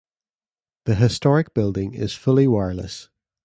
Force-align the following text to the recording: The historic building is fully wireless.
The 0.85 0.95
historic 0.95 1.53
building 1.53 1.93
is 1.93 2.15
fully 2.15 2.47
wireless. 2.47 3.09